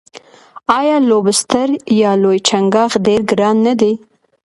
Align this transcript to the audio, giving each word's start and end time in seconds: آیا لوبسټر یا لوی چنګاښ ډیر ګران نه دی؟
آیا 0.79 0.97
لوبسټر 1.09 1.69
یا 2.01 2.11
لوی 2.23 2.39
چنګاښ 2.47 2.91
ډیر 3.07 3.21
ګران 3.31 3.55
نه 3.67 3.73
دی؟ 3.79 3.93